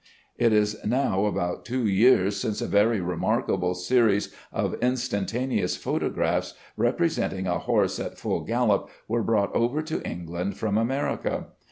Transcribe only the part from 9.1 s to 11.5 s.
brought over to England from America.